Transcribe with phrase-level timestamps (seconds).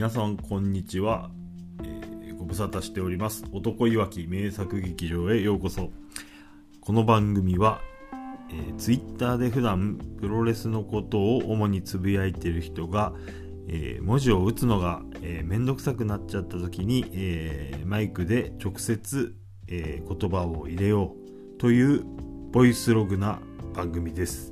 [0.00, 1.28] 皆さんこんにちは、
[1.84, 3.44] えーご無沙汰しております。
[3.52, 5.90] 男いわき名作劇場へようこそ。
[6.80, 7.82] この番組は、
[8.50, 13.12] えー、ツイッターで普段プロレスのことを主につぶやいている人が、
[13.68, 19.34] えー文字を打つのが、えー、めんどくさくなっちゃった時に、えーマイクで直接、
[19.68, 22.04] えー言葉を入れようという
[22.52, 23.38] ボイスログな
[23.74, 24.50] 番組です。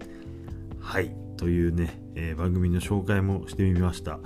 [0.79, 1.17] はい。
[1.39, 4.21] というね、えー番組の紹介もしてみました。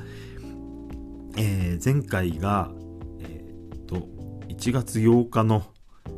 [1.37, 2.71] えー前回が、
[3.21, 4.09] えーと
[4.49, 5.65] 1月8日の、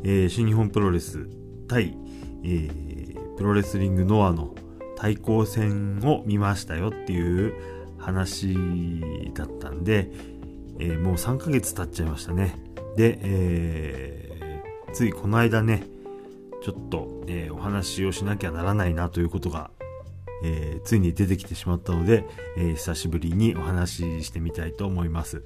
[0.03, 1.29] えー新日本プロレス
[1.69, 1.97] 対、
[2.43, 4.55] えープロレスリングノアの
[4.97, 7.55] 対抗戦を見ましたよっていう
[7.99, 8.55] 話
[9.35, 10.11] だったんで、
[10.79, 12.57] えーもう3ヶ月経っちゃいましたね。
[12.97, 15.83] で、えーついこの間ね、
[16.63, 19.71] ちょっと、えーお話をしなきゃならないなということが
[20.45, 22.27] えーついに出てきてしまったので、
[22.59, 25.43] えー久しぶりにお話ししてみたいと思います。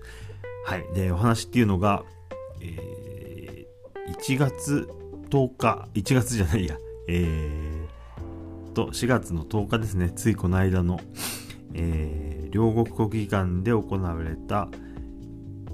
[0.66, 0.84] はい。
[0.94, 2.04] で、お話っていうのが、
[2.60, 4.88] えー1月
[5.30, 10.98] 10日、1月じゃないや、えーと、4月の10日ですね、ついこの間の、
[11.74, 14.68] えー両国国技館で行われた、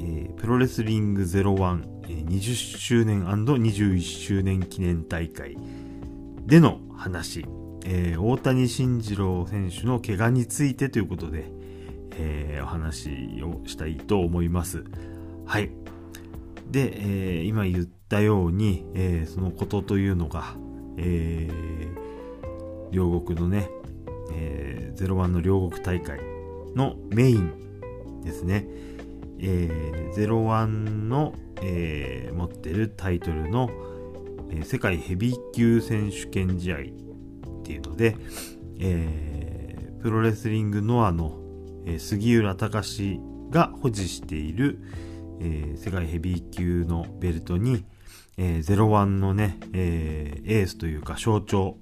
[0.01, 5.57] えープロレスリング01、えー20周年 &21 周年記念大会
[6.47, 7.47] での話、
[7.85, 11.51] えー大谷慎次郎選手の怪我についてということで、
[12.17, 14.85] えーお話をしたいと思います。
[15.45, 15.71] はい。
[16.71, 20.57] で、えー今言ったように、えそのことというのが、
[20.97, 21.51] え
[22.91, 23.69] 両国のね、
[24.33, 26.21] えー、01の両国大会
[26.75, 28.67] のメインですね。
[29.41, 33.69] えー、01の、え持ってるタイトルの、
[34.51, 37.04] え世界ヘビー級選手権試合
[37.65, 38.17] っていうので、
[38.79, 39.65] えー
[40.03, 41.41] プロレスリングノアの、
[41.87, 44.79] え杉浦隆が保持している、
[45.41, 47.87] えー世界ヘビー級のベルトに、
[48.37, 51.79] えー、01のね、えーエースというか象徴、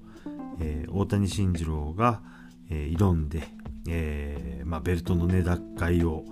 [0.60, 2.22] えー大谷慎次郎が、
[2.70, 3.42] えー挑んで、
[3.88, 6.24] えーまあ、ベルトのね、奪回を、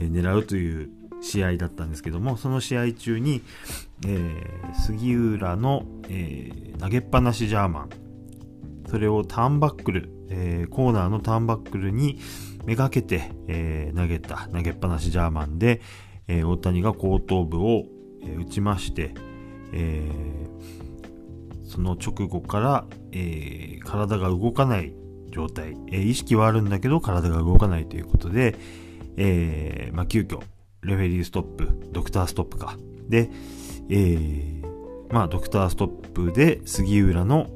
[0.00, 3.42] え狙うという試合だったんですけども、その試合中に、
[4.04, 7.90] えー杉浦の、えー投げっぱなしジャーマン、
[8.88, 12.18] それをターンバックル、えーコーナーのターンバックルに
[12.64, 15.80] めがけて、えー投げた投げっぱなしジャーマンで、
[16.28, 17.84] えー大谷が後頭部を、
[18.22, 19.14] えー打ちまして、
[19.72, 24.94] えーその直後から、えー体が動かない
[25.30, 28.56] 状態、えー意識はあるんだけど体が動かないということで、
[29.16, 30.40] えーまあ、急遽
[30.82, 32.76] レフェリーストップ、ドクターストップか。
[33.08, 33.30] で、
[33.90, 37.48] えーまあ、ドクターストップで杉浦の、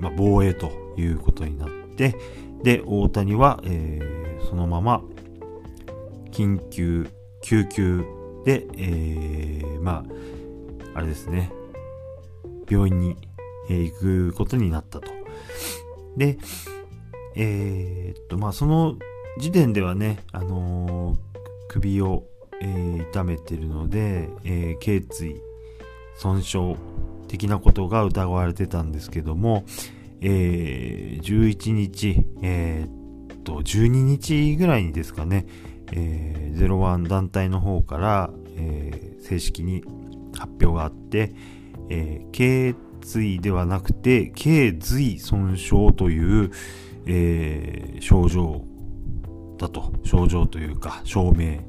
[0.00, 2.14] まあ、防衛ということになって、
[2.62, 5.02] で、大谷は、えーそのまま、
[6.32, 7.08] 緊急、
[7.42, 8.04] 救急
[8.44, 10.04] で、えーま
[10.94, 11.52] あ、あれですね、
[12.68, 13.16] 病院に、
[13.68, 15.06] えー行くことになったと。
[16.16, 16.38] で、
[17.36, 18.96] えーっと、まあ、その
[19.38, 21.16] 時点ではね、あの
[21.68, 22.24] 首を、
[22.62, 25.40] え痛めてるので、えー頸椎
[26.16, 26.74] 損傷
[27.30, 29.64] 的なことが疑われてたんですけども、
[30.20, 35.46] えー11日、えーっと、12日ぐらいにですかね、
[35.92, 39.84] えー、01団体の方から、えー正式に
[40.36, 41.32] 発表があって、
[41.88, 42.74] えー頸
[43.04, 46.50] 椎ではなくて、頸髄損傷という、
[47.06, 48.64] えー症状
[49.56, 51.60] だと、症状というか、証明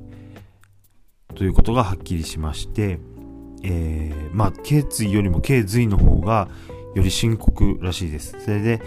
[1.36, 3.00] ということがはっきりしまして、
[3.64, 6.50] えーまあ、頸椎よりも頸髄の方が
[6.96, 8.36] より深刻らしいです。
[8.40, 8.82] それで、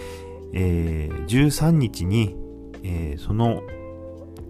[0.53, 2.37] えー13日に、
[2.83, 3.63] えーその、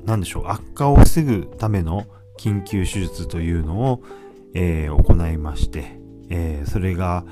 [0.05, 2.07] なんでしょう、悪化を防ぐための
[2.39, 4.03] 緊急手術というのを、
[4.55, 5.99] えー行いまして、
[6.31, 7.25] えーそれが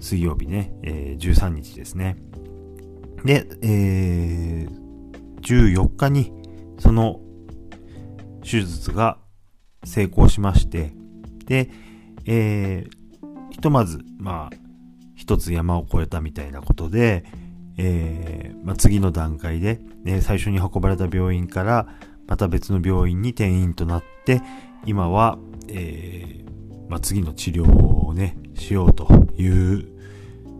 [0.00, 2.16] 水曜日ね、えー13日ですね。
[3.24, 4.84] で、えー
[5.42, 6.32] 14日に
[6.78, 7.20] その
[8.42, 9.18] 手術が
[9.84, 10.92] 成功しまして、
[11.46, 11.70] で、
[12.26, 13.04] えー
[13.50, 14.56] ひとまず、まあ、
[15.14, 17.24] 一つ山を越えたみたいなことで、
[17.76, 21.86] えーまあ、次の段階で、ね、最初に運ばれた病院から、
[22.26, 24.42] また別の病院に転院となって、
[24.86, 25.38] 今は、
[25.68, 27.64] えーまあ、次の治療
[28.06, 29.06] をね、しようと
[29.36, 29.88] いう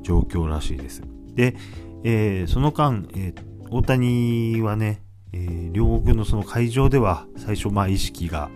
[0.02, 1.02] 状況らしいです。
[1.34, 1.56] で、
[2.04, 5.02] えーその間、えー大谷はね、
[5.32, 8.50] えー両国のその会場では最初、まあ、意識が、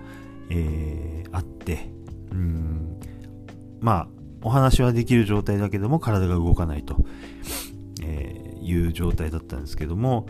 [0.49, 1.91] えーあって、
[2.31, 2.88] うん、
[3.81, 4.09] まあ、
[4.43, 6.97] お話はできる状態だけども体が動かないと、
[8.03, 10.27] えいう状態だったんですけども、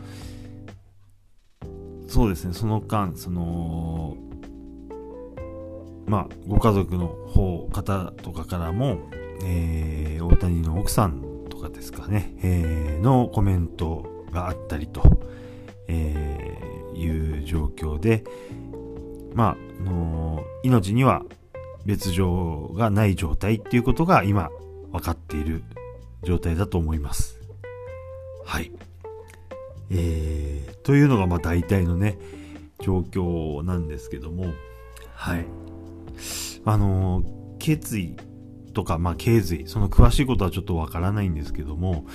[2.06, 4.16] そうですね、その間、その、
[6.06, 8.98] まあ、ご家族の方、方とかからも、
[9.44, 15.02] えー、大谷の奥さんとかですかね、えー、のコメントがあったりと、
[15.86, 18.24] えー、いう状況で、
[19.34, 21.24] まあ、の命には
[21.84, 24.50] 別状がない状態っていうことが今
[24.92, 25.62] 分かっている
[26.22, 27.40] 状態だと思います。
[28.44, 28.72] はい。
[29.90, 32.18] えー、というのがまあ大体のね、
[32.80, 34.52] 状況なんですけども、
[35.14, 35.46] はい。
[36.64, 37.22] あの
[37.58, 38.16] 決意
[38.74, 42.06] とか、まあ、頸髄、その詳しいことはちょっとわからないんですけども、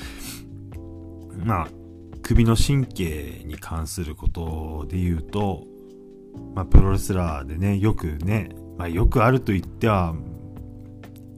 [1.43, 1.67] まあ、
[2.21, 5.65] 首の神経に関することで言うと、
[6.55, 10.15] まあ、プロレスラーでね、よくね、まあ、よくあると言っては、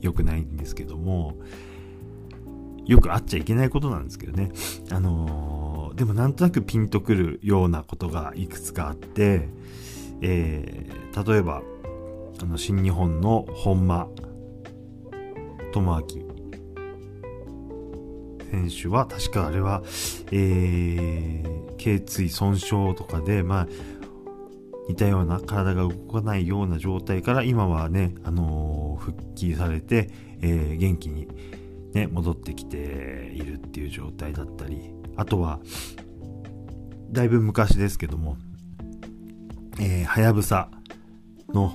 [0.02, 1.36] 良くないんですけども、
[2.86, 4.52] よくあっちゃいけないことなんですけどね。
[4.92, 9.50] あのー、でもなんとなくピンとくるようなことがいくつかあって、
[10.22, 11.64] えー、例えば、
[12.42, 14.08] あの、新日本の本間
[15.74, 16.26] 智明
[18.52, 19.82] 選手は、確かあれは、
[20.32, 23.68] えー、頸椎損傷とかで、まあ、
[24.88, 30.10] 似たような体が動かないような状態から今はね、あのー、復帰されて、
[30.42, 31.28] えー、元気に
[31.94, 32.78] ね、戻ってきて
[33.34, 35.60] いるっていう状態だったり、あとは、
[37.12, 38.38] だいぶ昔ですけども、
[39.80, 40.70] え、はやぶさ
[41.54, 41.74] の、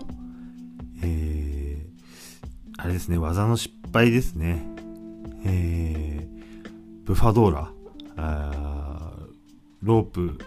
[1.03, 4.67] えー、あれですね、技の失敗ですね。
[5.45, 9.11] えー、ブファドーラ、ー
[9.83, 10.39] ロープ、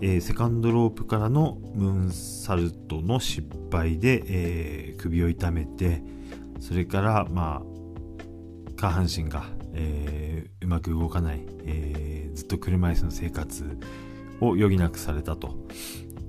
[0.00, 6.02] えー、セカンドロープからのムーンサルトの失敗で、えー、首を痛めて、
[6.60, 13.78] それから、まあ、下半身が、えー、うまく動かない、え、ずっと車椅子の生活
[14.40, 15.66] を余儀なくされたと。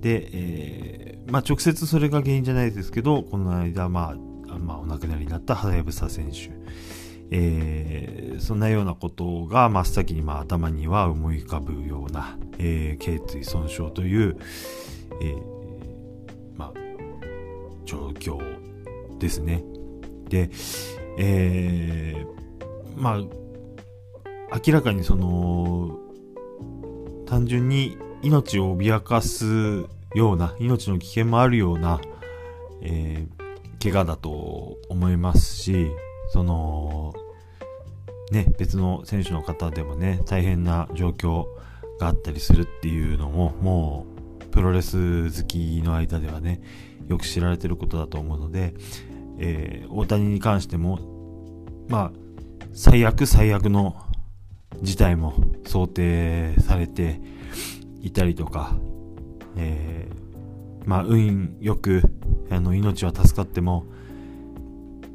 [0.02, 6.52] で、え、まあ直接それが原因じゃないですけど、この間、まあ、まあ、お亡くなりになったはやぶさ選手。
[7.32, 14.38] えー、そんなようなことが真っ先にまあ頭には思い浮かぶような、えー、頸椎損傷という、
[15.22, 15.42] えー、
[16.56, 16.74] まあ、
[17.86, 18.40] 状況
[19.20, 19.64] ですね。
[20.30, 20.50] で、
[21.18, 23.18] えー、まあ、
[24.66, 25.98] 明らかにその、
[27.26, 29.86] 単純に命を脅かす
[30.16, 32.00] ような、命の危険もあるような、
[32.82, 35.88] えー、怪我だと思いますし、
[36.32, 37.14] その、
[38.32, 41.46] ね、別の選手の方でもね、大変な状況
[42.00, 44.06] があったりするっていうのも、も
[44.42, 46.62] う、プロレス好きの間ではね、
[47.08, 48.74] よく知られてることだと思うので、
[49.40, 51.00] えー、大谷に関しても、
[51.88, 52.12] まあ、
[52.74, 53.96] 最悪最悪の
[54.82, 55.34] 事態も
[55.66, 57.20] 想定されて
[58.02, 58.76] いたりとか、
[59.56, 62.02] えー、まあ、運よく、
[62.50, 63.86] あの、命は助かっても、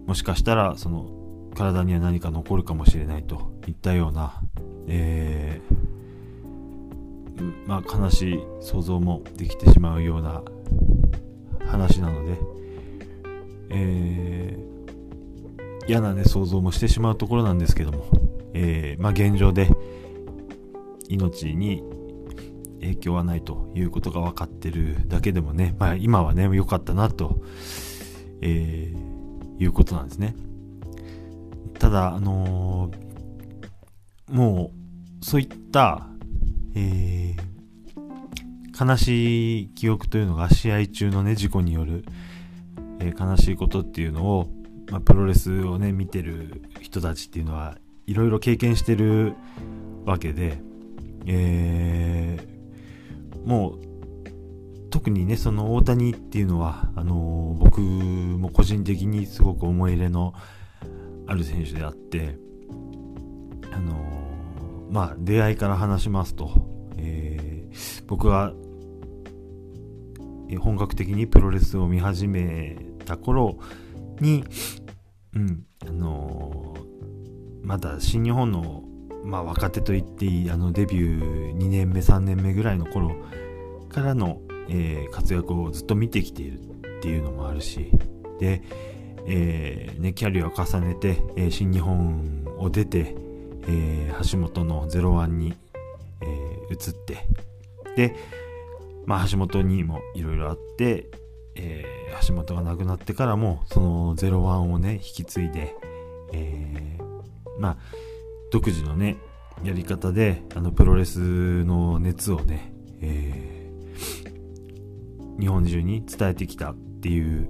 [0.09, 1.11] もしかしたら、その、
[1.55, 4.41] 体には何か残るかもしれないといったような、
[4.87, 10.43] えー、まあ、悲しい想像もできてしまうような
[11.67, 12.39] 話なので、
[13.69, 18.07] えー、嫌なね、想像もしてしまうところなんですけども、
[18.55, 19.69] えー、まあ、現状で
[21.11, 21.85] 命に
[22.81, 27.43] 影響はないということが分かってるだけでもね、まあ、今はね、良かったなと、
[28.41, 29.18] えー、
[29.59, 30.35] いうことなんですね。
[31.79, 34.73] ただ、あのー、も
[35.21, 36.07] う、そういった、
[36.75, 42.05] えー、悲しい記憶というのが試合中のね、事故による、
[43.01, 44.49] えー、悲しいことっていうのを、
[44.91, 49.35] まあ、プロレスをね、見てる人たちっていうのは、いろいろ経験してる
[50.05, 50.59] わけで、
[51.27, 53.89] えー、もう、
[54.91, 60.35] 特にね、その大谷っていうのは、あのー、僕も個人的にすごく思い入れの
[61.27, 62.37] ある選手であって、
[63.73, 66.51] あのー、まあ、出会いから話しますと、
[66.97, 68.53] えー、僕は、
[70.61, 73.59] 本格的にプロレスを見始めた頃
[74.21, 74.45] に、
[75.35, 76.75] うん、あの、
[77.63, 78.83] まだ新日本の、
[79.25, 83.15] まあ、若手と言っていい、あの、デビュー2年目、3年目ぐらいの頃
[83.91, 87.91] からの、えー、活躍をずっと見てきているっていうのもあるし、
[88.39, 88.63] で、
[89.27, 93.15] えー、ね、キャリアを重ねて、え、新日本を出て、
[93.67, 95.55] え、橋本の01に、
[96.21, 96.27] え
[96.71, 97.27] 移って、
[97.97, 98.15] で、
[99.07, 101.11] まあ、橋本にもいろいろあって、
[101.55, 101.85] え
[102.27, 104.39] 橋本が亡くなってからも、その01
[104.73, 105.77] をね、引き継いで、
[106.33, 106.99] え
[107.59, 107.77] まあ、
[108.51, 109.19] 独自のね、
[109.65, 113.48] やり方で、あの、プロレスの熱をね、え
[115.39, 117.49] 日本中に伝えてきたっていう、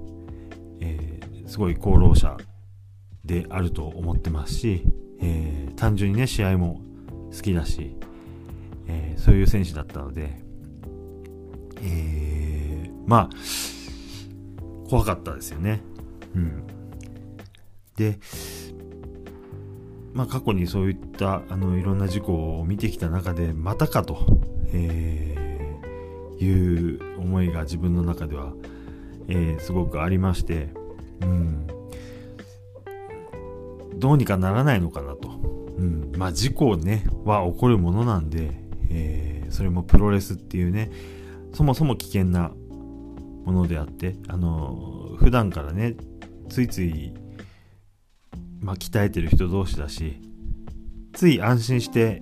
[0.79, 2.37] えー、すごい功労者
[3.25, 4.83] であると思ってますし、
[5.21, 6.81] えー、単純にね、試合も
[7.31, 7.95] 好きだし、
[8.87, 10.41] えー、そういう選手だったので、
[11.81, 15.81] えー、まあ、怖かったですよね。
[16.35, 16.63] うん。
[17.95, 18.19] で、
[20.13, 24.25] まあ過去にそういったあのいろんな事故を見てきた中でまたかと、
[24.73, 25.35] え、
[26.39, 28.53] いう思いが自分の中では、
[29.27, 30.69] えー、すごくありまして、
[31.21, 31.67] うん、
[33.97, 35.29] どうにかならないのかなと。
[35.29, 38.51] うん、まあ事故ね、は起こるものなんで、
[38.89, 40.91] えー、それもプロレスっていうね、
[41.53, 42.51] そもそも危険な
[43.45, 45.95] ものであって、あの、普段からね、
[46.49, 47.13] ついつい
[48.61, 50.21] まあ、鍛えてる人同士だし、
[51.13, 52.21] つい安心して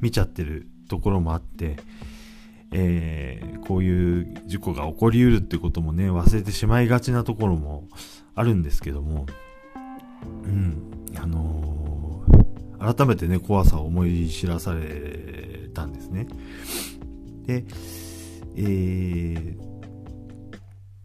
[0.00, 1.76] 見ちゃってるところもあって、
[2.72, 7.88] えー、こういう事故が起こりうるってこともね、忘れてしまいがちなところも
[8.34, 9.26] あるんですけども、
[10.44, 10.82] うん、
[11.16, 16.26] あのー、改めてね、怖さを思い知らされたんですね。
[17.46, 17.64] で、
[18.56, 19.56] えー、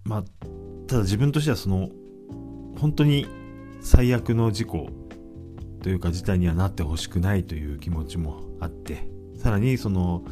[0.04, 0.24] まあ、
[0.88, 1.90] ただ自分としてはその、
[2.78, 3.28] 本当に
[3.82, 4.90] 最悪の事故
[5.82, 10.24] というか事態にはなってほしくないという気持ちもあってさらにその、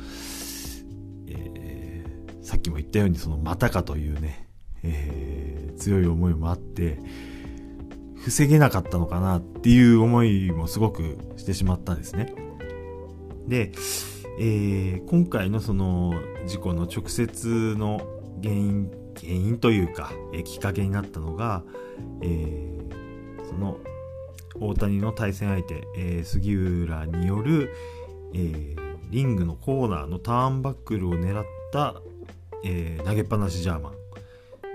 [2.51, 4.45] さっきも言ったようにそのまたかというね、
[4.83, 6.99] えー、強い思いもあって
[8.25, 12.35] 防げなかったのかなっていう思いもすごくしてしまったんですね。
[13.47, 13.71] で、
[14.37, 16.13] えー、今回のその
[16.45, 18.05] 事故の直接の
[18.43, 21.63] 原因、原因というか、えー、きっかけになったのが、
[22.21, 22.77] え
[23.47, 23.77] その
[24.59, 27.73] 大谷の対戦相手、えー、杉浦による、
[28.33, 28.77] えー、
[29.09, 32.01] リングのコーナーのターンバックルを狙った、
[32.63, 33.93] えー、投げっぱなしジャーマン、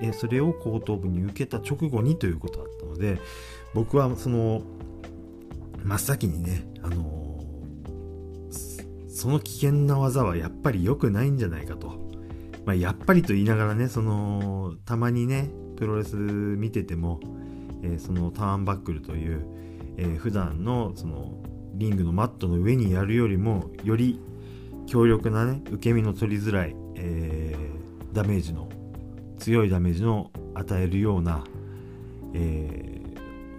[0.03, 3.19] えそれを後頭部に受けた直後にということだったので
[3.75, 4.63] 僕はその
[5.85, 7.45] 真っ先にね、あの
[9.09, 12.05] その危険な技はやっぱり良くないんじゃないかと。
[12.65, 17.21] まあ、やっぱりと言いながらね、その、たまにね、プロレス見てても、
[17.85, 19.47] え、そのターンバックルという、
[19.97, 21.43] えー、普段のその
[21.75, 24.21] リングのマットの上にやるよりもより
[24.87, 27.46] 強力なね受け身の取りづらい、えー、
[28.17, 28.69] ダメージの
[29.39, 31.45] 強いダメージの与えるような、
[32.35, 33.01] え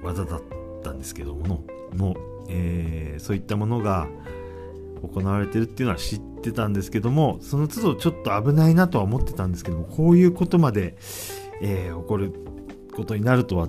[0.01, 0.41] ー、技だっ
[0.83, 1.63] たんですけども
[1.95, 2.15] もう、
[2.49, 4.07] えー、そういったものが
[5.01, 10.97] 行われてるっていうのは知ってたんですけどもその都度ちょっと危ないなとは思ってたんですけどもこういうことまで、
[11.61, 12.33] えー、起こる
[12.97, 13.67] ことになるとは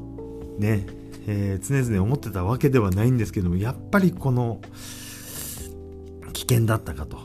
[0.58, 0.86] ね、
[1.26, 4.60] えー、常々思ってたわけではないんですけども、やっぱりこの、
[6.32, 7.18] 危険だったかと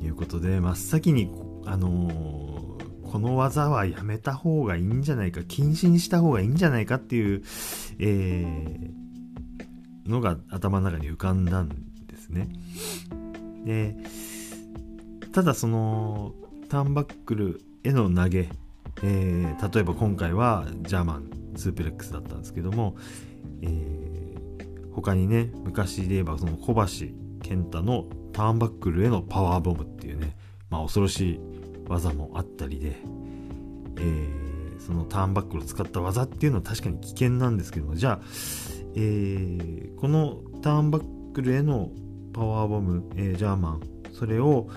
[0.00, 1.30] いうことで、真っ先に、
[1.66, 2.51] あのー、
[3.12, 7.42] この技はやめた方がいいんじゃないか、禁止にした方がいいんじゃないかっていう、
[7.98, 12.48] えー、のが頭の中に浮かんだんですね。
[13.66, 13.94] で、
[15.30, 16.32] ただその、
[16.70, 18.48] ターンバックルへの投げ、
[19.02, 22.96] えー、例えば今回はジャーマンスープレックスだったんですけども、
[23.60, 30.34] えー、他にね昔で言えばその小橋健太のターンバックルへのパワーボムっていうね、
[30.70, 31.40] まあ、恐ろしい
[31.88, 32.96] 技もあったりで、
[33.98, 38.20] えー、そのターンバックルを使った技っていうのは確かに危険なんですけどもじゃあ、
[38.94, 41.90] えー、このターンバックルへの
[42.32, 43.80] パワーボム、えー、ジャーマン
[44.12, 44.68] それを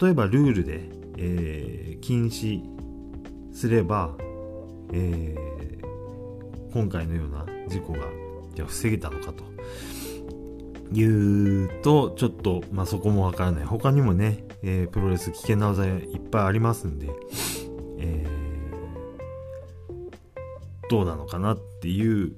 [0.00, 2.62] 例えばルールで、えー、禁止
[3.52, 4.14] すれば、
[4.92, 8.00] えー、今回のような事故が
[8.54, 9.49] じゃあ防げたのかと。
[10.92, 13.64] いうとちょっと、まあ、そこもわからない。
[13.64, 17.08] 他にもね、えー、プロレス危険な技いっぱいありますんで、
[17.98, 22.32] えー、どうなのかなっていう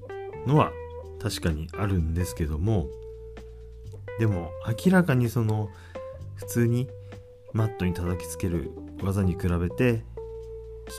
[0.47, 0.73] のは
[1.21, 2.89] 確かにあるんですけども
[4.19, 4.51] でも
[4.85, 5.71] 明らかにその
[6.35, 6.89] 普通に
[7.53, 8.71] マットに叩きつける
[9.03, 10.03] 技に比べて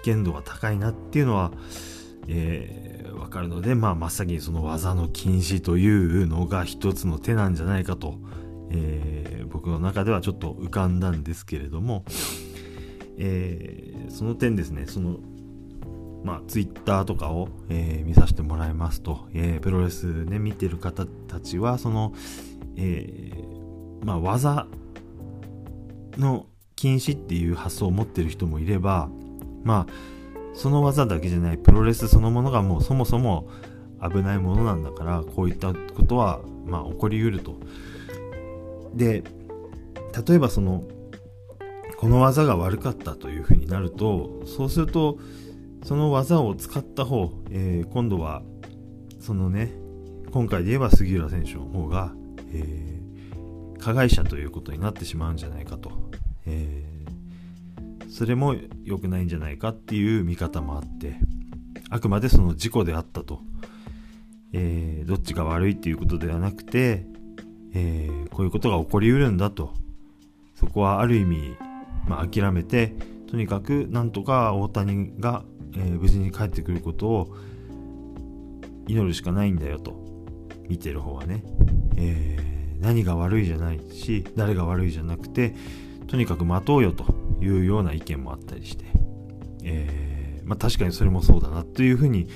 [0.04, 1.52] 危険度が高いなっていうのは、
[2.28, 8.20] えー、かるので、まあ、真っ先にその技の禁止というのが一つの手なんじゃないかと、
[8.72, 12.06] えー、僕の中ではちょっと浮かんだんですけれども、
[13.18, 15.18] えー、その点ですね、その、
[16.24, 22.13] まあ、ツイッターとかを、えー、見させてもらいますと、えー、プロレスね、見てる方たちは、その、
[22.78, 24.68] えー、まあ、技
[26.18, 29.10] の禁止っていう発想を持ってる人もいれば、
[29.63, 30.12] まあ、
[30.56, 33.50] その技だけじゃないプロレスそのものがもうそもそも
[34.02, 37.58] 危ないものなんだから、こういったことは、まあ、起こりうると。
[38.94, 39.24] で、
[40.28, 40.84] 例えばその、
[41.98, 45.18] この技が悪かったというふうになると、そうすると、
[45.84, 48.42] その技を使った方、えー、今度は、
[49.20, 49.74] そのね、
[50.32, 52.14] 今回で言えば杉浦選手の方が、
[52.52, 55.92] えー、加害者ということになってしまうんじゃないかと。
[56.46, 56.84] え、
[58.13, 61.17] それも良くないんじゃないかっていう見方もあって、
[61.89, 63.41] あくまでその事故であったと。
[64.53, 67.08] えー、どっちが悪いっていうことではなくて、
[67.74, 69.74] えー、こういうことが起こりうるんだと。
[70.53, 71.58] そこはある意味、
[72.08, 72.93] まあ、諦めて、
[73.32, 75.43] とにかくなんとか大谷が、
[75.75, 77.36] えー、無事に帰ってくることを
[78.88, 80.00] 祈るしかないんだよと。
[80.70, 81.43] 見てる方はね。
[81.98, 85.55] えー、何が悪いじゃないし、誰が悪いじゃなくて、
[86.05, 88.86] とにかく待とうよというような意見もあったりして。
[89.64, 92.28] えー、まあ確かにそれもそうだなというふうに、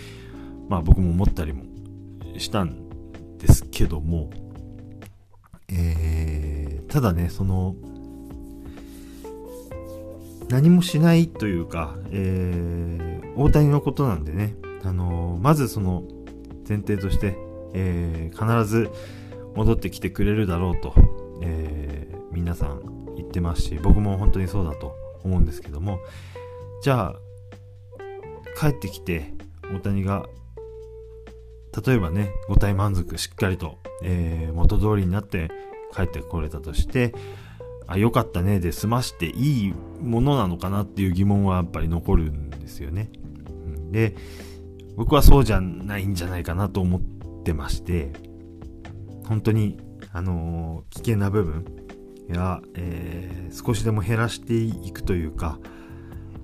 [0.70, 1.64] まあ僕も思ったりも
[2.38, 4.30] したんですけども、
[5.70, 7.76] えー、ただね、その、
[10.50, 16.04] 何もしないというか、えー、大谷のことなんでね、あのー、まずその
[16.68, 17.38] 前提として、
[17.74, 18.90] えー、必ず
[19.56, 20.94] 戻ってきてくれるだろうと、
[21.42, 26.00] え、皆さん言ってますし、僕も本当にそうだと思うんですけども、
[26.82, 27.16] じゃあ、
[28.60, 29.34] 帰ってきて、
[29.74, 30.28] 大谷が、
[31.86, 35.52] 例えばね、五体満足しっかりと、えー、元通りになって
[35.94, 37.14] 帰ってこれたとして、
[37.88, 43.10] あ、よかったねで済ましていいものなのかなっていう疑問はやっぱり残るんですよね。
[43.92, 44.16] で、
[44.96, 47.02] 僕はそうじゃないんじゃないかなと思っ
[47.44, 48.12] てまして、
[49.26, 49.78] 本当に、
[50.12, 51.66] あのー、危険な部分
[52.34, 55.60] や、えー、少しでも減らしていくというか、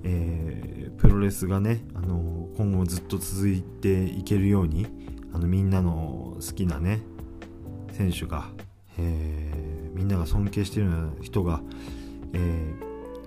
[0.02, 4.86] えー、プロレスがね、あの今後ずっと続いていけるように、
[5.32, 7.00] あのみんなの好きなね、
[7.92, 8.48] 選手が、
[8.98, 11.60] えー、みんなが尊敬しているような人が、
[12.32, 12.74] え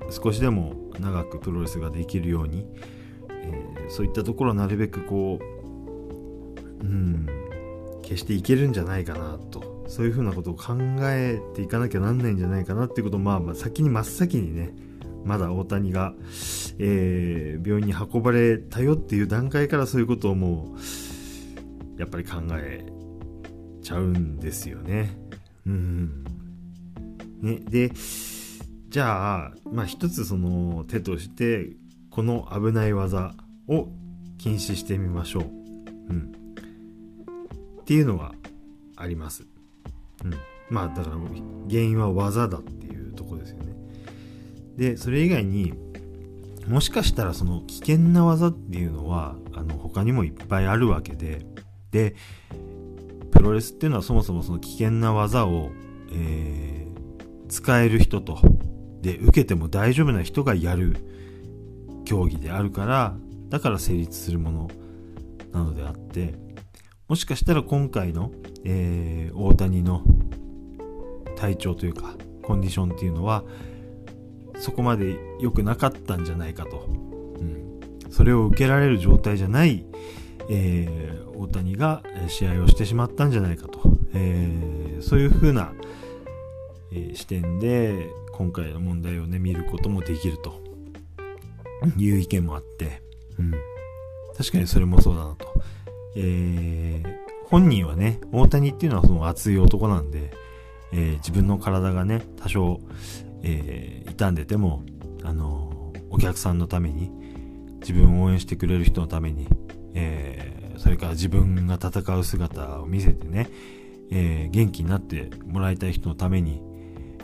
[0.01, 2.65] ー、少しでも長くプロレスができるように、
[3.29, 7.25] えー、そういったところをなるべくこう、うん、
[8.03, 14.73] 消していけるんじゃないかなとそういうふうなことを考えていかなきゃなんないんじゃないかなっていうことを、まあ、まあ先に真っ先にね
[15.25, 16.13] まだ大谷が、
[16.79, 22.85] えー、病院に運ばれたよっていう段階からそういうことをもうやっぱり考え
[23.81, 25.17] ちゃうんですよね。
[25.65, 26.23] うん。
[27.41, 27.91] ね、で、
[28.89, 31.75] じゃあ、まあ一つその手として、
[32.09, 33.33] この危ない技
[33.67, 33.89] を
[34.37, 35.43] 禁止してみましょう。
[35.43, 36.31] うん。
[37.81, 38.33] っていうのが
[38.95, 39.45] あります。
[40.23, 40.33] うん。
[40.69, 41.15] まあだから
[41.69, 43.73] 原因は技だっていうとこですよね。
[44.77, 45.73] で、それ以外に、
[46.67, 51.45] もしかしたらその危険な技っていうのは、あの他にもいっぱいあるわけで、
[51.91, 52.15] で、
[53.31, 55.71] プロレスっていうのはそもそもその危険な技を、
[56.11, 58.39] えー、使える人と、
[59.01, 60.97] で、受けても大丈夫な人がやる
[62.05, 63.15] 競技であるから、
[63.49, 64.71] だから成立するもの
[65.53, 66.33] なのであって、
[67.07, 68.31] もしかしたら今回の、
[68.65, 70.03] えー、大谷の
[71.37, 73.43] 体調というか、コンディションっていうのは、
[74.57, 76.85] そこまで良くなかったんじゃないかと。
[76.89, 77.79] うん。
[78.09, 79.85] それを受けられる状態じゃない、
[80.49, 83.79] えー、大谷が試合をしてしまったんじゃないかと、
[84.13, 85.73] えー、そういう風な、
[86.91, 90.67] えー、視点で今回の問題をね見ることもできると。
[91.97, 93.01] いう意見もあって、
[93.37, 93.51] うん、
[94.35, 95.53] 確かにそれもそうだなと、
[96.19, 100.31] えー、本人はね大谷っていうのはその熱い男なんで、
[100.91, 102.79] えー、自分の体がね多少、
[103.43, 104.83] えー、傷んでても
[105.23, 107.11] あのお客さんのために
[107.81, 109.47] 自分を応援してくれる人のために
[109.99, 113.49] えー、それから自分が戦う姿を見せてね、
[114.11, 116.61] え、元気になってもらいたい人のために、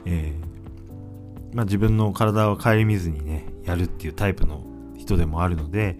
[0.05, 0.33] え、
[1.53, 4.65] まあ、自分の体を顧みずにね、やるっていうタイプの
[4.97, 5.99] 人でもあるので、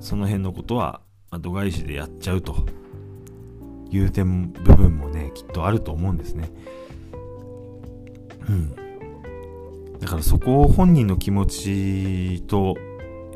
[0.00, 2.66] その辺のことは、まあ、度外視でやっちゃうと
[3.90, 6.50] いう点、部分もね、きっとあると思うんですね。
[8.48, 8.74] うん。
[10.00, 12.76] だからそこを本人の気持ちと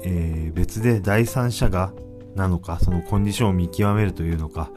[0.04, 1.92] えー、別で第三者が
[2.36, 4.70] なのか、そのコンディションを見極めるというのか、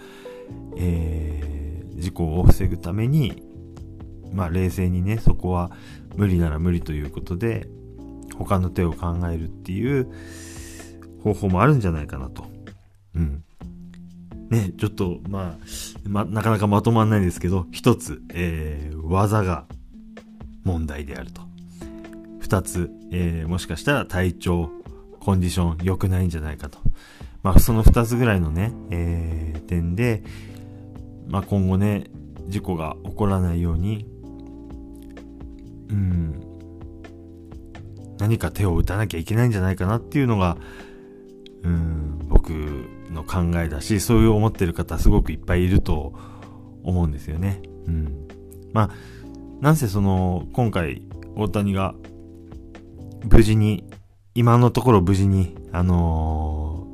[0.77, 3.43] えー、事故を防ぐために、
[4.31, 5.71] まあ冷静にね、そこは
[6.15, 7.67] 無理なら無理ということで、
[8.37, 10.07] 他の手を考えるっていう
[11.23, 12.45] 方法もあるんじゃないかなと。
[13.15, 13.43] うん。
[14.49, 15.67] ね、ちょっと、まあ、
[16.07, 19.65] ま、なかなかまとまんないですけど、一つ、えー、技が
[20.63, 21.41] 問題であると。
[22.39, 24.69] 二つ、えー、もしかしたら体調、
[25.19, 26.79] コンディション良くないんじゃないかと。
[27.43, 30.23] まあ、その2つぐらいのね、えー、点で、
[31.27, 32.05] まあ、今後ね、
[32.47, 34.05] 事故が起こらないように、
[35.89, 36.43] うん
[38.19, 40.57] 何か手を打たなきゃいけないんじゃないかなっていうのが
[41.63, 42.49] うん僕
[43.11, 46.13] の考えだしそういう思ってる方すごくいっぱいいると
[46.83, 47.61] 思うんですよね。
[47.87, 48.27] うん、
[48.73, 48.89] まあ
[49.61, 51.01] なんせその今回
[51.35, 51.95] 大谷が
[53.29, 53.83] 無事に
[54.35, 56.87] 今のところ無事にあの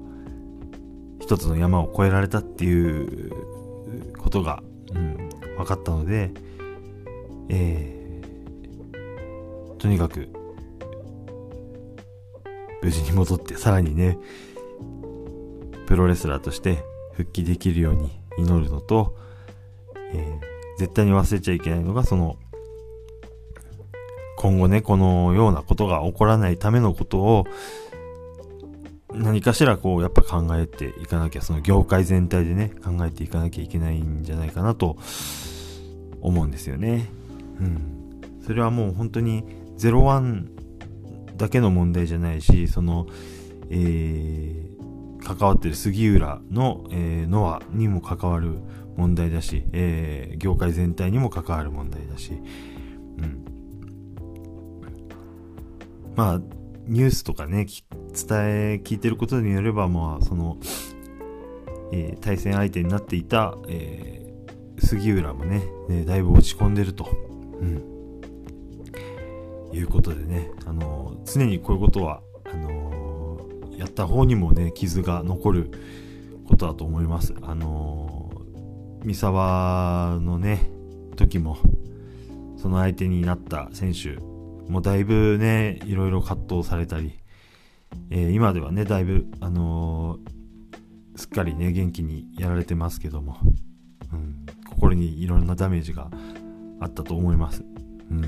[1.20, 3.32] ー、一つの山を越えられたっていう
[4.18, 6.32] ことが、うん、分かったので、
[7.50, 10.30] えー、とにかく
[12.82, 14.18] 無事に戻ってさらにね
[15.94, 19.16] プロレスラーとして復帰できるように祈るのと、
[20.12, 22.36] えー、絶対に忘れちゃいけないのが、その、
[24.40, 27.46] 今後ね、このようなことが起こらないためのことを、
[29.14, 34.98] 何かしらこう、やっぱ考えていかなきゃ、その業界全体でね、考えていかなきゃいけないんじゃないかなと
[36.22, 37.08] 思うんですよね。
[37.60, 38.42] うん。
[38.44, 39.44] それはもう本当に
[39.78, 40.48] 01
[41.38, 43.06] だけの問題じゃないし、その、
[43.70, 44.63] えー、
[45.24, 48.60] 関わってる杉浦の、えー、ノアにも関わる
[48.98, 53.46] 問題だし、えー、業界全体にも関わる問題だし、うん。
[56.16, 56.42] まあ、
[56.86, 57.74] ニュースとかね、伝
[58.74, 60.58] え、聞いてることによれば、まあ、その、
[61.92, 67.08] えー、対戦相手になっていた、えー、杉浦もね、ね、だいぶ落ち込んでると。
[67.60, 67.94] うん。
[69.74, 72.83] いうことでね、あの、常にこういうことは、あの
[73.78, 75.72] やった方にもね、傷が残る
[76.48, 77.34] ことだと思います。
[77.42, 80.70] あのー、三沢のね、
[81.16, 81.58] 時も、
[82.58, 84.18] その相手になった選手、
[84.70, 87.20] もうだいぶね、いろいろ葛藤されたり、
[88.10, 93.38] えー、今ではね、だいぶ、あのー、すっかりね、元気にやられてますけども、
[94.12, 96.10] うん、心にいろんなダメージが
[96.80, 97.64] あったと思います。
[98.10, 98.22] うん。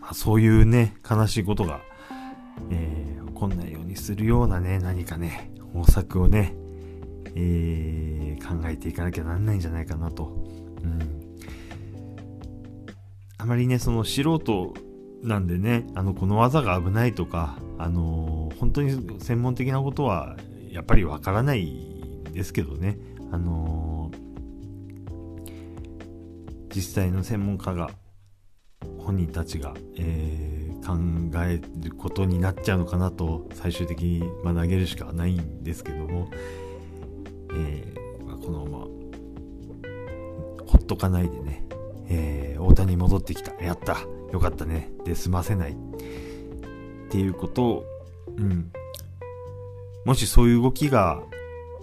[0.00, 1.80] まあ、そういうね、悲しいことが、
[2.70, 6.54] えー、起こんないようにするようなね、何かね、方策をね、
[7.34, 10.24] えー、考えていかなきゃなんないんじゃないかなと。
[10.82, 11.36] うん。
[13.38, 14.74] あまりね、その素人
[15.22, 20.36] なんでね、あの、この技が危ないとか、あのー、本当に専門的なことは、
[20.70, 22.98] やっぱりわからないですけどね、
[23.30, 24.18] あのー、
[26.74, 27.90] 実際の専門家が、
[28.98, 30.57] 本人たちが、えー
[30.88, 30.96] 考
[31.44, 36.30] えることになっちゃうのかなと最終的に、ま、投げるしかないんですけども、
[37.52, 38.84] えー、まあ、このまま
[40.66, 41.66] ほっとかないでね、
[42.08, 43.52] えー、大谷戻ってきた。
[43.62, 43.98] やった。
[44.32, 44.90] よかったね。
[45.04, 45.72] で済ませない。
[45.72, 45.74] っ
[47.10, 47.84] ていうことを、
[48.38, 48.72] うん、
[50.06, 51.22] もしそういう動きが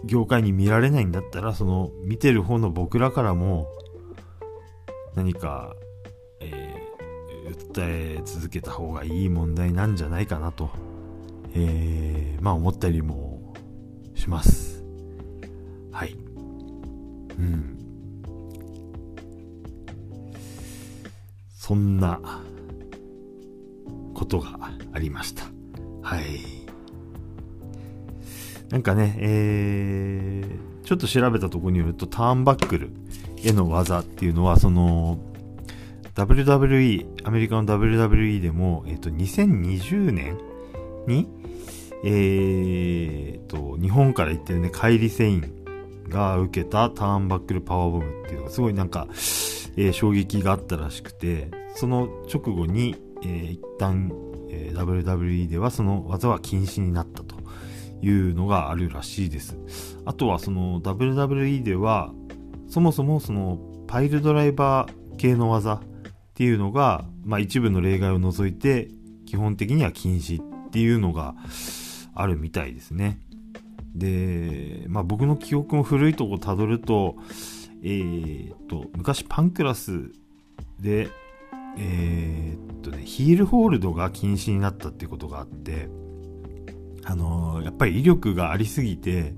[0.04, 3.68] 業界に見られないんだったらその見てる方の僕らからも
[5.16, 5.76] 何か
[7.46, 10.70] 訴え続けた方がいい問題なんじゃないかなと、
[11.54, 13.54] えー、まあ思ったりも
[14.16, 14.84] します。
[15.92, 16.16] はい。
[17.38, 17.78] うん。
[21.56, 22.20] そんな
[24.14, 25.44] ことがありました。
[26.02, 26.66] はい。
[28.70, 32.92] なんかね、えー、ちょっと調べたところによると、ターンバックル
[33.44, 35.20] への技っていうのは、その、
[36.16, 40.38] WWE、アメリカの WWE でも、えっ、と、2020年
[41.08, 41.28] に、
[42.04, 45.66] えー、と、日本から行ってるね、カイリ・セイン
[46.08, 54.12] が受けたターンバックルパワーボムっていうのがすごいなんか、えー、衝撃があったらしくて、その直後に、えー、一旦、
[54.50, 57.36] えー、WWE ではその技は禁止になったと
[58.02, 59.58] いうのがあるらしいです。
[60.06, 62.14] あとはその WWE では、
[62.70, 65.82] そもそもそのパイルドライバー系の技
[66.36, 68.90] っていうのが、まあ一部の例外を除いて、
[69.26, 71.34] 基本的には禁止っていうのが
[72.14, 73.22] あるみたいですね。
[73.96, 77.16] で、まあ僕の記憶も古いとこ辿ると、
[77.84, 80.12] えー、っと、昔パンクラス
[80.78, 81.08] で、
[81.78, 85.88] えー、っとね、ヒールホールドが禁止になったってことがあって、
[87.06, 89.34] あのー、やっぱり威力がありすぎて、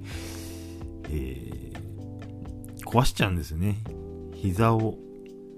[1.12, 1.73] え、
[2.88, 3.77] 壊しちゃうんですね。
[4.33, 4.97] 膝を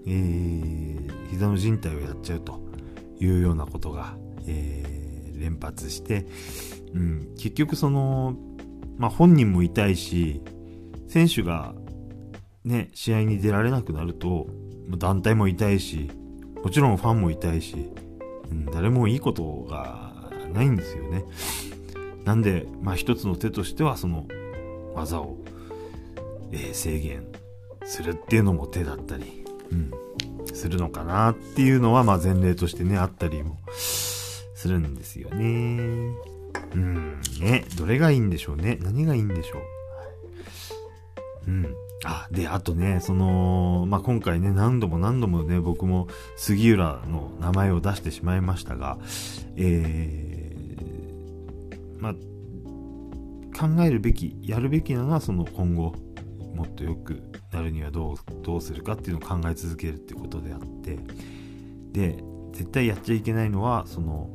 [0.07, 2.59] えー、膝の靭帯をやっちゃうと
[3.19, 4.15] いうようなことが、
[4.47, 6.25] えー、連発して、
[6.93, 8.35] うん、結局その、
[8.97, 10.41] まあ、本人も痛いし、
[11.07, 11.73] 選手が
[12.63, 14.47] ね、試合に出られなくなると、
[14.97, 16.09] 団体も痛いし、
[16.63, 17.91] もちろんファンも痛いし、
[18.51, 21.23] うん、誰もいいことがないんですよね。
[22.25, 24.27] なんで、まあ一つの手としてはその
[24.93, 25.37] 技を、
[26.51, 27.27] えー、制限
[27.85, 29.91] するっていうのも手だったり、うん、
[30.55, 36.15] するのかなっていうのは、まあ前例としてね、あったりもするんですよね。
[36.73, 38.77] うん、ね、どれがいいんでしょうね。
[38.81, 39.61] 何がいいんでしょう。
[41.47, 41.75] うん。
[42.05, 48.97] あ、で、あとね、その、まあ、今回ね、何度も何度もね、僕も杉浦の名前を出してしまいましたが、
[49.57, 55.93] えー、まあ、考えるべき、やるべきなのは、その今後、
[56.55, 60.99] もっと良くなるにはどう、どうするかっていうのを考え続けるってことであって、
[61.91, 64.29] で、絶対やっちゃいけないのは、その、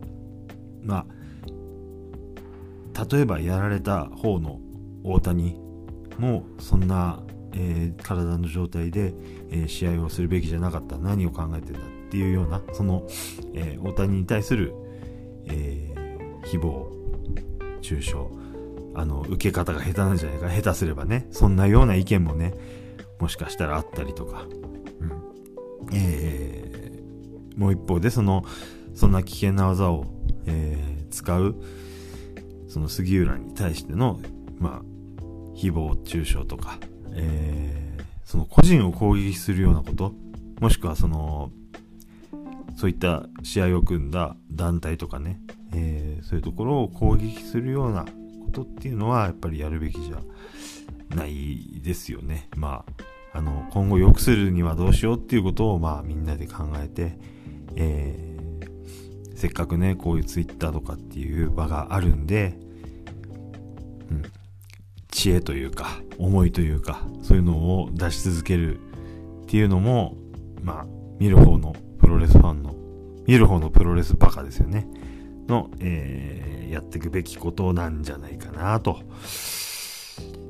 [0.83, 4.61] まあ、例えばやられた方の
[5.03, 5.61] 大谷
[6.18, 7.22] も、そんな、
[7.53, 9.14] えー、体の状態で、
[9.50, 13.07] えー、試合をするべきじゃなかった何を考えてたっていうようなその、
[13.55, 14.74] えー、大谷に対する、
[15.46, 15.94] え
[16.44, 18.16] 誹謗中傷
[18.94, 22.55] あの受け方が下手なんじゃないか下手すればねそんなような意見もね
[23.20, 24.46] もしかしたらあったりとか、
[25.00, 25.94] うん。
[25.94, 26.74] えー
[27.57, 28.44] もう一方でその
[28.96, 30.07] そんな危険な技を、
[30.44, 31.55] え使う
[32.66, 34.18] その杉浦に対しての
[34.59, 35.22] まあ
[35.55, 36.81] 誹謗中傷とか
[37.14, 40.14] えー、その個人を攻撃するようなこと、
[40.61, 41.50] もしくはその、
[42.77, 45.40] そういった試合を組んだ団体とかね、
[45.72, 48.11] えー、そういうところを攻撃するようなこ
[48.53, 50.16] とっていうのはやっぱりやるべきじゃ
[51.10, 52.48] ないですよね。
[52.56, 52.84] ま
[53.32, 57.18] あ、あの、今後良くするにはどうしようっていうことをまあみんなで考えて、
[57.76, 62.56] えー、せっかくね、こういうツイッターとかっていう場があるんで、
[64.10, 64.22] うん、
[65.10, 70.16] 知恵というか、思いというか、そういうのを出し続けるっていうのも、
[70.62, 70.86] まあ、
[71.18, 72.74] 見る方のプロレスファンの、
[73.26, 74.86] 見る方のプロレスバカですよね。
[75.48, 79.00] の、えー、やっていくべきことなんじゃないかな、と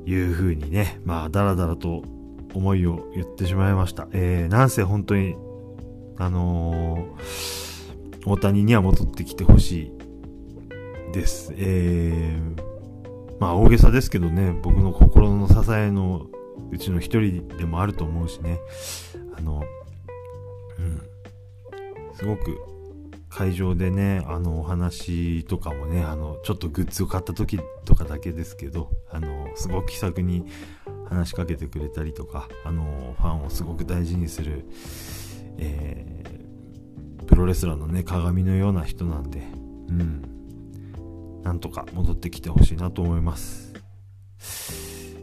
[0.05, 2.03] いうふうにね、まあ、だらだらと
[2.53, 4.07] 思いを言ってしまいました。
[4.13, 5.35] えー、なんせ本当に、
[6.17, 9.91] あのー、大谷には戻ってきてほし
[11.09, 11.53] いです。
[11.57, 12.61] えー、
[13.39, 16.27] まあ大げさですけどね、僕の心の支えの
[16.71, 18.59] うちの一人でもあると思うしね、
[19.37, 19.63] あの、
[20.79, 21.01] うん、
[22.13, 22.74] すごく
[23.35, 30.45] 会場でね、あのお話とかもね、あの、ちょっとグッズを買った時とかだけですけど、あの、すごく気さくに
[31.09, 34.65] 話しかけてくれたりとか、あの、ファンをすごく大事にする、
[35.57, 39.39] えー、プロレスラーのね、鏡のような人なんで、
[39.89, 41.41] うん。
[41.43, 43.73] なんとか戻ってきてほしいなと思います。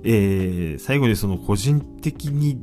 [0.04, 2.60] えー、最後にその個人的に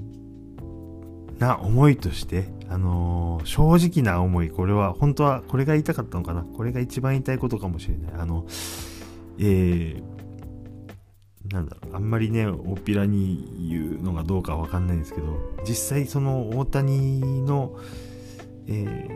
[1.40, 6.44] な思いとして、あのー、正直な思い、これは、本当は、これが言いたかったのかな。
[6.44, 8.12] これが一番言いたいことかもしれない。
[8.22, 8.46] あの、
[9.40, 17.78] えー、なんだろう、あんまりね、大っぴらに言うのがどうかわかんないんですけど、実際その大谷の、
[18.68, 19.08] え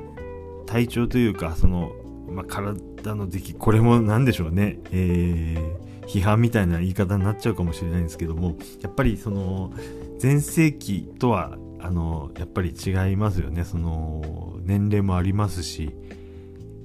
[0.63, 1.91] ー、体調というか、その、
[2.29, 9.73] まあ、体の出来、これも何でしょうね、えー、批判みたいな言い方になっちゃうかもしれないんですけども、やっぱりその、
[10.21, 13.65] 前世紀とは、あの、やっぱり違いますよね。
[13.65, 15.93] その、年齢もありますし、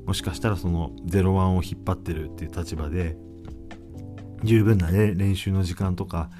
[0.05, 3.17] もしかしたらその、01を引っ張ってるっていう立場で、
[4.43, 6.31] 十分なね、練習の時間とか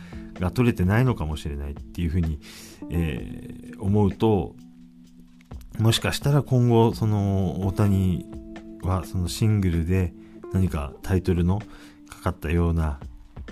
[0.41, 2.41] が取れてないのかもしれないっていうふうに、
[2.91, 4.57] えー、思うと、
[5.79, 8.27] もしかしたら今後、その、大谷
[8.83, 10.13] はそのシングルで
[10.53, 11.61] 何かタイトルの
[12.09, 12.99] かかったような、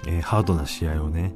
[0.09, 1.33] えー、ハードな試合をね、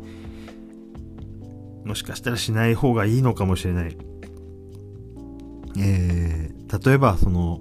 [1.84, 3.96] もしかしたらしない方がいいのかもしれない。
[5.78, 7.60] えー、例えばその、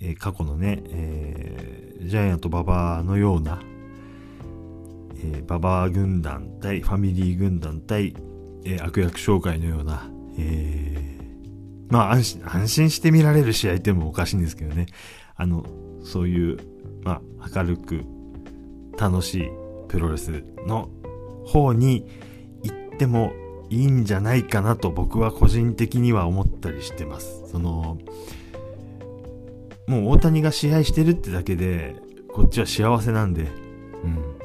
[0.00, 3.62] えー、過去のね、えー、ジャイアント馬場のような、
[5.16, 8.14] えー、馬場軍団対ファミリー軍団対、
[8.64, 11.06] えー、悪役紹介のような、えー
[11.88, 14.86] まあ安心、安心して見られる試合ってもおかしいんですけどね。
[15.36, 15.64] あの、
[16.02, 16.58] そういう、
[17.02, 18.04] まあ、明るく
[18.98, 19.50] 楽しい
[19.88, 20.88] プロレスの
[21.46, 22.06] 方に
[22.62, 23.32] 行っても
[23.70, 27.48] いいんじゃないかなと僕は個人的には思ったりしてます。
[27.50, 27.98] その、
[29.86, 31.96] もう大谷が試合してるってだけで、
[32.32, 33.44] こっちは幸せなんで、う
[34.06, 34.36] ん。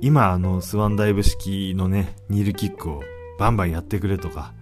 [0.00, 3.02] 今あのスワンダイブ式のね、ニールキックを
[3.38, 4.52] バンバンやってくれとか、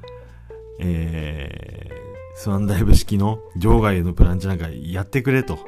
[0.81, 5.59] えー、スワンダイブ式の場外へのプランチなんかやってくれと。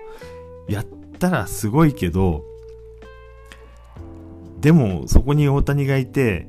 [0.69, 0.87] やっ
[1.19, 2.45] たらすごいけど、
[4.63, 6.47] でもそこに大谷がいて、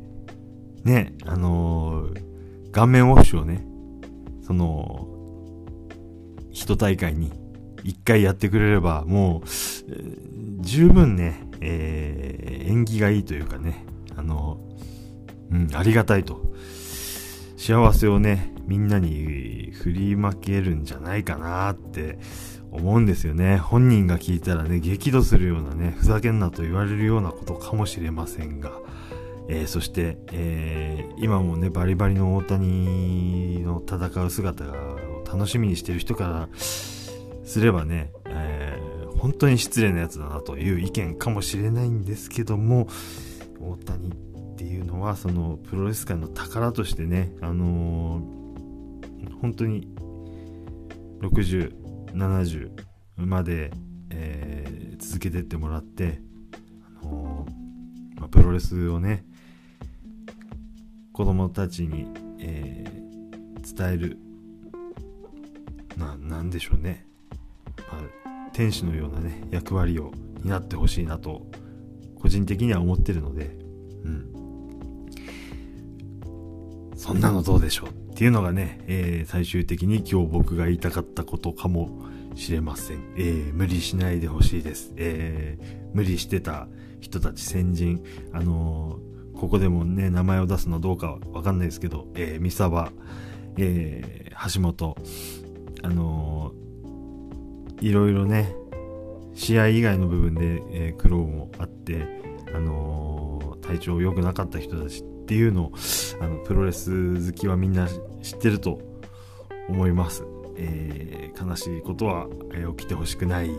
[0.84, 3.65] ね、あのー、顔面ウォッシュをね、
[4.43, 5.08] その、
[6.52, 7.32] 一大会に
[7.84, 9.47] 一回やってくれれば、もう、
[10.62, 13.84] 十分ね、えー、縁起がいいというかね、
[14.15, 14.60] あの、
[15.52, 16.54] うん、ありがたいと。
[17.58, 22.19] 幸せをね、みんなに振りまけるんじゃないかなって
[22.73, 23.57] 思うんですよね。
[23.57, 28.71] 本人が聞いたらね、激怒するようなね、ふざけんなと言われるようなことかもしれませんが、
[29.47, 42.88] えー、そして、えー、今もね、バリバリの大谷の戦う姿を楽しみにしてる人からすればね、えー、本当に失礼なやつだなという意見かもしれないんですけども、
[43.59, 48.21] 大谷っていうのは、そのプロレス界の宝としてね、あの、
[49.41, 49.88] 本当に
[51.21, 51.82] 60、
[52.13, 52.71] 70
[53.17, 53.71] まで、
[54.10, 56.19] えー、続けてってもらって、
[57.02, 59.26] あのー、まあ、プロレスをね、
[61.12, 62.08] 子供たちに、
[62.39, 64.17] えー、伝える
[65.97, 67.06] な、なんでしょうね。
[67.91, 70.12] まあ、天使のようなね、役割を
[70.43, 71.45] 担ってほしいなと、
[72.19, 73.58] 個人的には思ってるので、
[74.04, 74.34] うん。
[76.95, 81.89] そんなのどうでしょうっていうのがね、えー、最終的に今日僕が言いたかったことかも
[82.36, 82.99] しれません。
[83.17, 84.93] えー、無理しないでほしいです。
[84.95, 86.69] えー、無理してた
[87.01, 88.97] 人たち先人、あの
[89.36, 92.93] ここでもね、名前を出すのどうかわかんないですけど、えー、三沢、
[93.57, 94.95] えー、橋本、
[95.81, 98.55] あのー、いろいろね、
[99.33, 102.21] 試合以外の部分で、えー、苦労もあって、
[102.55, 105.71] あのー、体調良くなかった人たちっていうのを、
[106.19, 107.88] あの、プロレス好きはみんな
[108.21, 108.79] 知ってると
[109.69, 110.25] 思います。
[110.57, 113.49] えー、悲しいことは、えー、起きてほしくない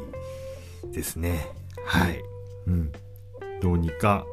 [0.92, 1.50] ですね。
[1.85, 2.22] はい。
[2.66, 2.92] うん。
[3.62, 4.27] どうにか、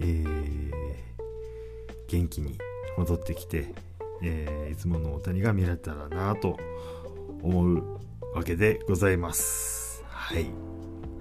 [0.00, 0.72] えー、
[2.08, 2.58] 元気に
[2.98, 3.72] 戻ってきて、
[4.22, 6.58] えー、いつもの大谷が見られたらなと
[7.42, 8.00] 思う
[8.34, 10.04] わけでございます。
[10.06, 10.50] はい。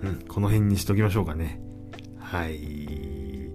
[0.02, 1.62] うん、この辺にしときましょうかね。
[2.19, 3.49] はい。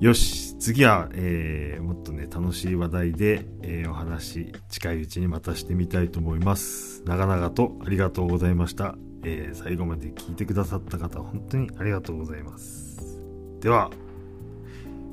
[0.00, 7.02] よし、次は、えー、もっとね、楽しい話題で、えー、お話、近いうちにまたしてみたいと思います。
[7.04, 8.96] 長々とありがとうございました。
[9.24, 13.20] えー、最後まで聞いてくださった方、本当にありがとうございます。
[13.60, 13.90] では、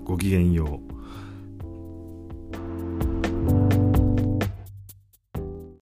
[0.03, 1.00] ごきげんよう。